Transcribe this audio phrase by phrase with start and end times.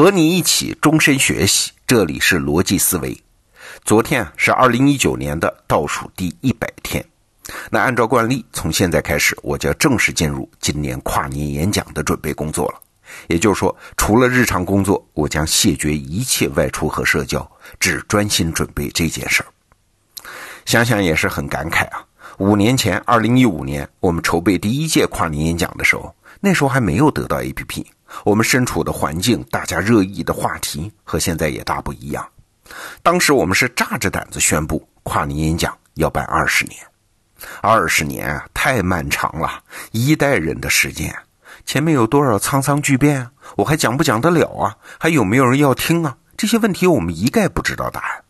[0.00, 3.14] 和你一起终身学习，这里是逻辑思维。
[3.84, 7.04] 昨天啊是二零一九年的倒数第一百天，
[7.70, 12.80] 那按照惯例，从现在开始我就要正式进入今年跨年演讲的准备工作了。
[13.26, 17.46] 也就是说，除了日常工作，我将谢绝一切外出和社交，
[17.78, 19.46] 只专心准备这件事儿。
[20.64, 22.02] 想想也是很感慨啊。
[22.38, 27.84] 五年前，二零一五年，我们筹备第一届跨年演讲的时候，那时候还没有得到 APP，
[28.24, 32.26] 我们身处的环境，大家热议的话题和现在也大不一样。
[33.02, 36.78] 当时我们是炸着胆子宣布跨年演讲要办二十年，
[37.60, 41.14] 二十年啊，太漫长了，一代人的时间，
[41.64, 43.28] 前面有多少沧桑巨变？
[43.56, 44.76] 我还讲不讲得了啊？
[44.98, 46.16] 还有没有人要听啊？
[46.36, 48.24] 这些问题我们一概不知道答案。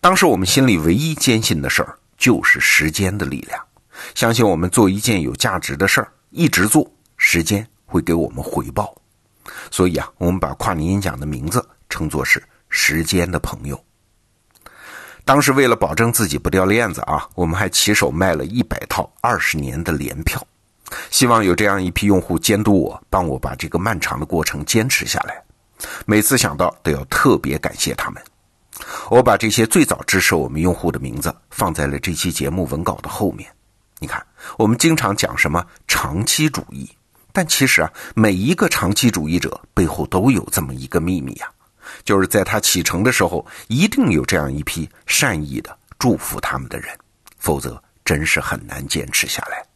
[0.00, 1.98] 当时我们心里唯一坚信的事儿。
[2.16, 3.60] 就是时间的力量，
[4.14, 8.92] 相信我们做一件有价值的事儿，一直做，时间会给我们回报。
[9.70, 13.80] 所以啊，我们把跨年演讲的名字称作是“时间的朋友”。
[15.24, 20.44] 当时为了保证自己不掉链子啊，我们还起手卖了一百套二十年的联票，
[21.08, 25.40] 希望有这样一批用户监督我，帮我把这个漫长的过程坚持下来。
[26.04, 28.20] 每次想到都要特别感谢他们。
[29.08, 33.48] 我把这些最早支持我们用户的名字放在了这期节目文稿的后面。
[34.00, 34.20] 你看，
[34.58, 36.90] 我们经常讲什么长期主义，
[37.34, 41.48] 但其实啊，每一个长期主义者背后都有这么一个秘密呀，
[42.04, 46.96] 就是在他启程的时候，一定有这样一批善意的祝福他们的人，
[47.36, 49.66] 否则真是很难坚持下来。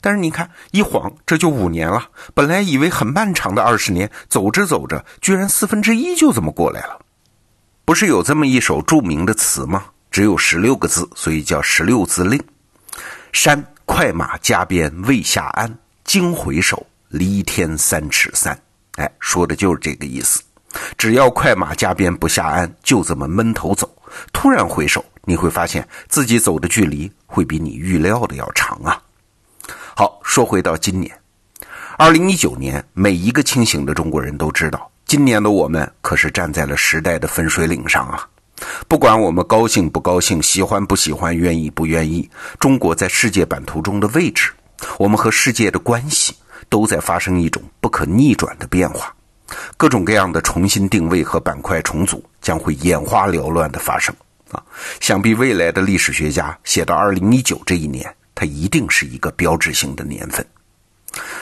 [0.00, 6.98] 但是你看，一晃这就五年了，本来以为很漫长的二十年，走着走着，居然四分之一就这么过来了。
[7.84, 9.84] 不是有这么一首著名的词吗？
[10.10, 12.42] 只有十六个字，所以叫十六字令。
[13.32, 18.58] 山快马加鞭未下鞍，惊回首，离天三尺三。
[18.96, 20.42] 哎，说的就是这个意思。
[20.96, 23.88] 只要快马加鞭不下鞍，就这么闷头走，
[24.32, 29.00] 突然回首，你会发现自己走的距离会比你预料的要长啊。
[29.94, 31.14] 好，说回到今年，
[31.98, 34.90] 二零一九年，每一个清醒的中国人都知道。
[35.04, 38.26] 今年的我们可是站在了时代的分水岭上啊！
[38.88, 42.28] 不管我们高兴不高兴、喜欢不喜欢、愿意不愿意，
[42.58, 44.50] 中国在世界版图中的位置，
[44.98, 46.34] 我们和世界的关系，
[46.68, 49.14] 都在发生一种不可逆转的变化。
[49.76, 54.14] 各种各样的重新定位和板块重组将会眼花缭乱的发生
[54.50, 54.62] 啊！
[54.98, 60.46] 想必未来的历史学家写到二零一九这一年，它一定是一个标志性的年份。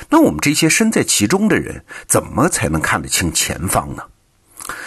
[0.08, 4.02] 那我们这些身在其中的人，怎么才能看得清前方呢？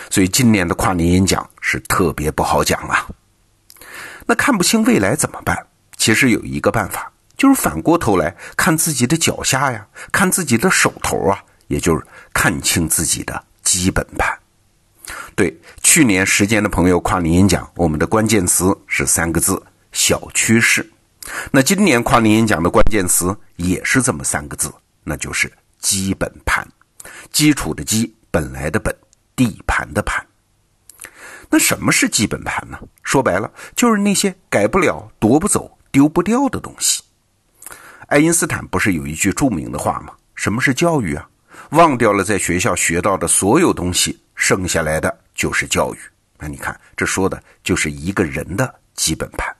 [0.09, 3.07] 所以今年的跨年演讲是特别不好讲啊。
[4.25, 5.67] 那看不清未来怎么办？
[5.95, 7.12] 其实有一个办法，
[7.43, 12.01] 就是反过头来看自己的脚下呀，看自己的手头啊，也就是
[12.33, 14.33] 看清自己的基本盘。
[15.35, 19.61] 对，去年时间的朋友跨年演讲，我们的关键词是三个字：
[19.91, 20.89] 小趋势。
[21.51, 24.73] 那今年跨年演讲的关键词也是这么三个字，
[25.03, 26.65] 那就是基本盘，
[27.33, 28.95] 基础的基，本来的本，
[29.35, 30.25] 地盘的盘。
[31.49, 32.79] 那什么是基本盘呢？
[33.03, 37.03] 说白了，就是那些改不了、夺不走、丢不掉的东西。
[38.13, 40.13] 爱因斯坦不是有一句著名的话吗？
[40.35, 41.27] 什么是教育啊？
[41.71, 45.97] 忘掉了在学校学到的所有东西，剩下来的就是教育。
[46.37, 49.51] 那你看，这说的就是一个人的基本盘。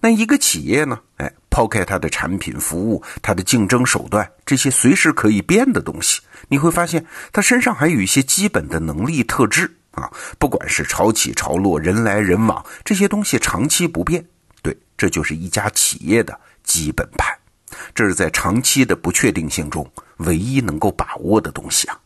[0.00, 0.98] 那一个企业呢？
[1.18, 10.10] 哎，抛开它的产品、服务、它的竞争手段这些随时可以变的东西，你会发现它身上还有一些基本的能力特质啊。
[10.40, 14.26] 不管是潮起潮落、人来人往，这些东西长期不变。
[14.60, 17.32] 对，这就是一家企业的基本盘。
[17.94, 19.88] 这是在长期的不确定性中
[20.18, 21.98] 唯一能够把握的东西啊。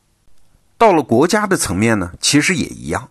[0.76, 3.08] 到了国家的层面呢，其实也一样。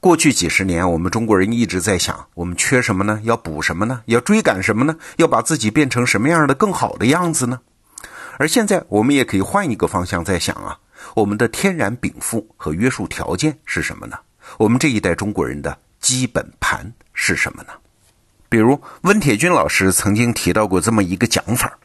[0.00, 3.20] 过去几十年，我们中国人一直在想：我们缺什么呢？
[3.24, 4.02] 要补什么呢？
[4.06, 4.96] 要追赶什么呢？
[5.16, 7.60] 要把自己变成什么样的更好的样子呢？
[8.38, 10.78] 而现在，我们也可以换一个方向在想啊：
[11.14, 14.16] 我们的天然禀赋和约束条件是什么呢？
[14.58, 17.70] 我们这一代中国人的基本盘是什么呢？
[18.48, 21.76] 比如温铁军老师曾经提到过这么一个讲法，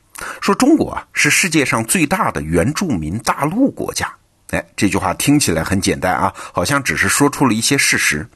[0.42, 4.12] 说中国啊是世界上最大的原住民大陆国家。
[4.50, 8.28] 哎，这句话听起来很简单啊，好像只是说出了一些事实。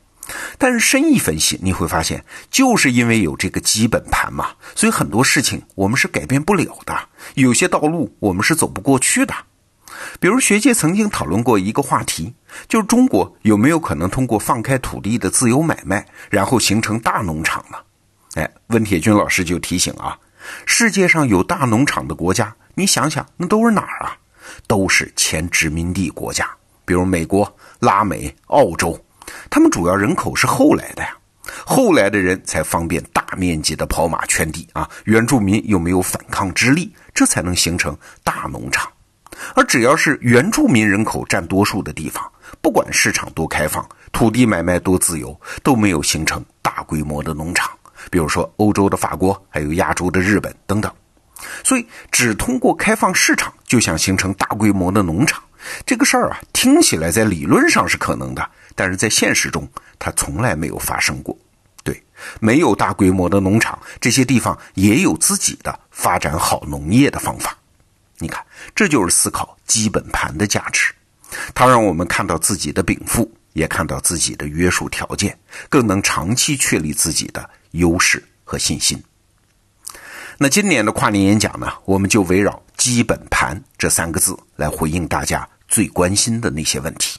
[0.57, 6.97] 但是深一分析，你会发现，就是因为有这个基本盘嘛，所以很多事情我们是改变不了的，
[7.33, 9.33] 有些道路我们是走不过去的。
[10.19, 12.33] 比如学界曾经讨论过一个话题，
[12.67, 17.77] 就是中国有没有可能通过放开土地的自由买卖，然后形成大农场呢？
[18.35, 20.17] 哎，温铁军老师就提醒啊，
[20.65, 24.17] 世界上有大农场的国家，你想想，那都是哪儿啊？
[24.67, 26.49] 都是前殖民地国家，
[26.85, 28.99] 比如美国、拉美、澳洲，
[29.49, 31.17] 他们主要人口是后来的呀。
[31.65, 38.91] 后来的人才方便大面积的跑马圈地啊，原住民又没有反抗之力，这才能形成大农场。
[39.53, 42.23] 而只要是原住民人口占多数的地方，
[42.61, 47.69] 不管市场多开放，土地买卖多自由，都没有形成大规模的农场。
[48.09, 50.91] 比如说欧洲的法国，还有亚洲的日本等等。
[51.63, 55.43] 所以，只通过开放市场就想形成大规模的农场，
[55.85, 59.67] 这个事儿啊，听起来在理论上是可能的，但是在现实中，
[59.99, 61.37] 它从来没有发生过。
[61.83, 62.01] 对，
[62.39, 67.55] 没有大规模的农场，这些地方也有自己的发展好农业的方法。
[68.17, 68.43] 你看，
[68.73, 70.93] 这就是思考基本盘的价值，
[71.53, 75.37] 它让我们看到自己的禀赋，也看到自己的约束条件，
[75.69, 77.47] 更能长期确立自己的
[77.77, 79.01] 优势和信心。
[80.37, 87.17] 那今年的跨年演讲呢，我们就围绕“基本盘”这三个字来回应大家最关心的那些问题。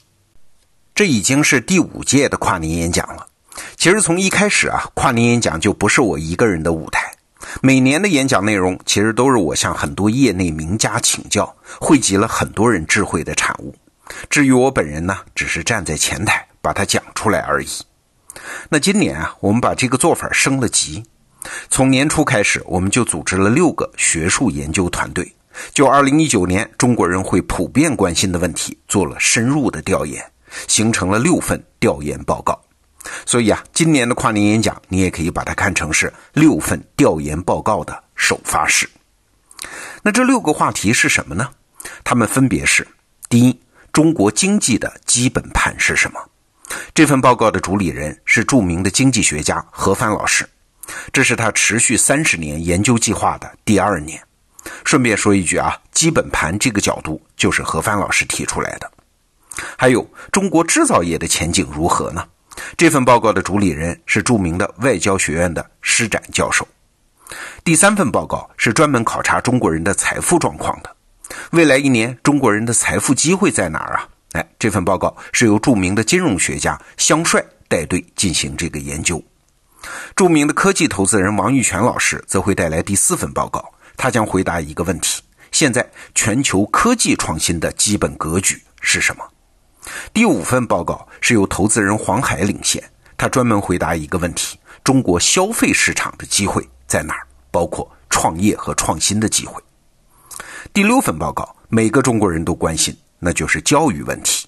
[0.93, 3.25] 这已经是第五届的跨年演讲了。
[3.75, 7.11] 其实从一开始啊，跨年演讲就不是我一个人的舞台。
[7.61, 13.75] 每年的演讲内容其实都是我向很多业内名家请教，汇集了很多人智慧的产物。
[14.29, 17.67] 至于我本人呢，只是站在前台把它讲出来而已。
[18.69, 21.03] 那今年啊，我们把这个做法升了级。
[21.69, 25.33] 从年初开始，我们就组织了六个学术研究团队，
[25.73, 30.23] 就2019年中国人会普遍关心的问题做了深入的调研，
[30.67, 32.59] 形成了六份调研报告。
[33.25, 38.89] 所以啊，今年的跨年演讲，你也可以把它看成是六份调研报告的首发式。
[40.01, 41.49] 那这六个话题是什么呢？
[42.03, 42.85] 它们分别是：
[43.29, 43.57] 第一，
[43.93, 46.19] 中国经济的基本盘是什么？
[46.93, 50.47] 这份报告的主理人是著名的经济学家何帆老师。
[51.11, 54.21] 这是他持续三十年研究计划的第二年。
[54.83, 58.91] 顺便说一句啊，基本盘这个角度就是何帆老师提出来的。
[59.77, 62.25] 还有中国制造业的前景如何呢？
[62.75, 66.67] 这份报告的主理人是著名的外交学院的施展教授。
[67.63, 70.95] 第三份报告是专门考察中国人的财富状况的。
[71.51, 74.07] 未来一年中国人的财富机会在哪儿啊？
[74.37, 79.19] 哎，这份报告是由著名的金融学家香帅带队进行这个研究。
[80.15, 89.23] 著名的科技投资人王玉泉老师则会带来第四份报告，他将回答一个问题：现在全球科技创新的基本格局是什么？
[90.13, 92.83] 第五份报告是由投资人黄海领衔，
[93.17, 97.25] 他专门回答一个问题：中国消费市场的机会在哪儿？
[97.49, 99.59] 包括创业和创新的机会。
[100.73, 104.47] 第六份报告每个中国人都关心，那就是教育问题。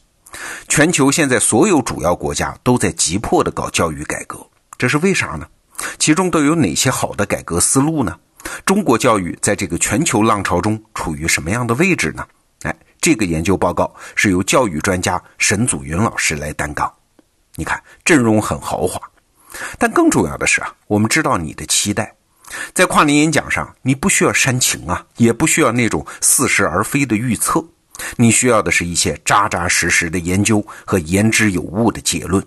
[0.68, 4.40] 全球现在所有主要国家都在急迫地搞教育改革。
[4.78, 5.48] 这是为啥呢？
[5.98, 8.18] 其中都有哪些好的改革思路呢？
[8.66, 12.26] 中国教育在这个全球浪潮中处于什么样的位置呢？
[12.62, 16.92] 哎，这个研究报告是由教育专家沈祖云老师来担纲。
[17.56, 19.02] 你看阵容很豪华，
[19.78, 22.14] 但更重要的是啊，我们知道你的期待，
[22.74, 27.66] 在跨年演讲上，你不需要煽情啊，也不需要那种似是而非的预测，
[28.16, 32.44] 你需要的是一些扎扎实实的研究和言之有物的结论。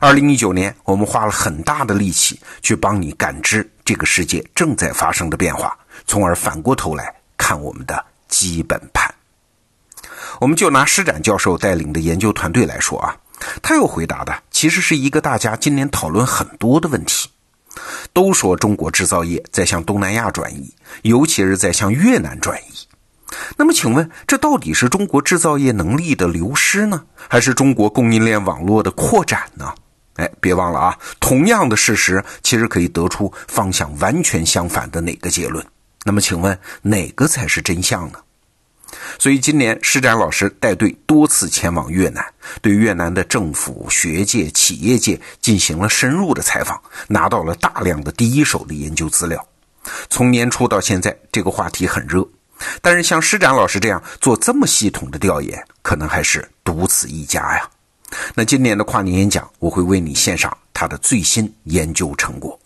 [0.00, 5.76] 二零一九年，我们花了很大的力气去帮你感知这个世界正在发生的变化，
[6.06, 9.12] 从而反过头来看我们的基本盘。
[10.40, 13.16] 我们就拿施展教授带领的研究团队来说啊，
[13.62, 17.28] 他又回答的其实是一个大家今年讨论很多的问题。
[18.12, 20.72] 都说中国制造业在向东南亚转移，
[21.02, 22.86] 尤其是在向越南转移。
[23.56, 29.72] 那么，请问这到底是中国制造业能力的流失呢，还是中国供应链网络的扩展呢？
[30.16, 35.64] 哎，别忘了啊，同样的事实其实可以得出方向完全相反的哪个结论？
[36.04, 38.18] 那么，请问哪个才是真相呢？
[39.18, 42.24] 所以，今年施展老师带队多次前往越南，
[42.62, 49.44] 对越南的政府、学界、企业界进行了深入的采访，拿到了大量的第一手的研究资料。
[50.08, 52.24] 从年初到现在，这个话题很热。
[52.80, 57.68] 但是像施展老师这样做这么系统的调研，可能还是独此一家呀。
[58.34, 62.58] 那今年的跨年演讲，我会为你献上他的最新研究成果。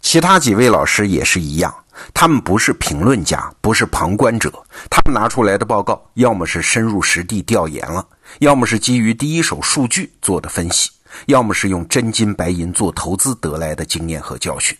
[0.00, 1.72] 其他几位老师也是一样，
[2.12, 4.52] 他们不是评论家，不是旁观者，
[4.90, 8.04] 他们拿出来的报告，要么是深入实地调研了，
[8.40, 10.90] 要么是基于第一手数据做的分析，
[11.26, 14.76] 要么是用真金白银做投资得来的经验和教训。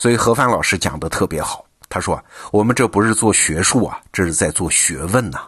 [0.00, 1.63] 所以何帆老师讲的特别好。
[1.94, 2.20] 他说
[2.50, 5.38] ：“我们这不是做学术啊，这是在做学问呐。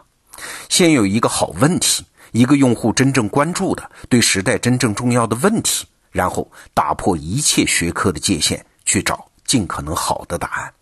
[0.69, 10.73] 先有一个好问题，一个用户真正关注的、对时代真正重要的问题，然后打破一切学科的界限，去找尽可能好的答案。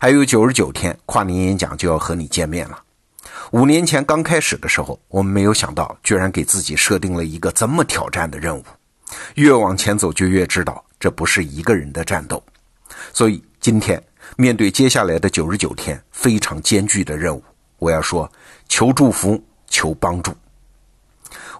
[0.00, 2.82] 还有九十九天，跨年演讲就要和你见面了。
[3.52, 8.64] 五年前刚开始的时候，我们没有想到，居然给自己设定了一个这么挑战的任务。
[9.36, 12.42] 越往前走，就越知道这不是一个人的战斗。
[13.12, 14.02] 所以今天
[14.34, 17.42] 面对接下来的九十九天非常艰巨的任务，
[17.78, 18.30] 我要说：
[18.68, 20.34] 求祝福，求帮助。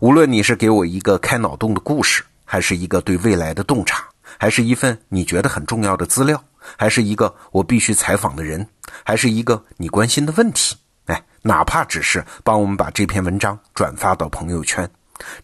[0.00, 4.04] 无论你是给我一个开脑洞的故事，还是一个对未来的洞察，
[4.38, 6.42] 还是一份你觉得很重要的资料，
[6.76, 8.66] 还是一个我必须采访的人，
[9.04, 10.76] 还是一个你关心的问题。
[11.06, 14.88] 哎，哪怕只是帮我们把这篇文章转发到朋友圈，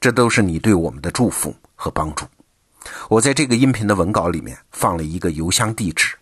[0.00, 2.26] 这都是你对我们的祝福和帮助。
[3.08, 6.14] 我在这个音频的文稿里面放了一个邮箱地址，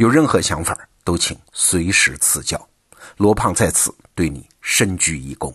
[0.00, 2.58] 有任何想法都请随时赐教。
[3.18, 5.54] 罗胖在此对你深鞠一躬。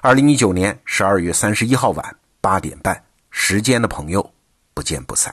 [0.00, 4.34] 二零一九年十二月三十一号晚八点半，时间的朋友，
[4.74, 5.32] 不见不散。